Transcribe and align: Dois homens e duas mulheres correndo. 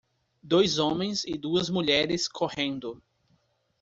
Dois 0.41 0.79
homens 0.79 1.23
e 1.25 1.37
duas 1.37 1.69
mulheres 1.69 2.27
correndo. 2.27 3.03